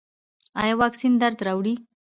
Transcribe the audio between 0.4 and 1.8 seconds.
ایا واکسین درد راوړي؟